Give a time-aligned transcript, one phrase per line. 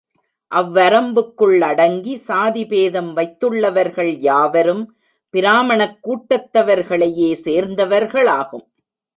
[0.51, 4.83] அவ்வரம்புக்குள் அடங்கி சாதி பேதம் வைத்துள்ளவர்கள் யாவரும்
[5.33, 8.65] பிராமணக் கூட்டத்தவர்களையே சேர்ந்தவர்களாகும்.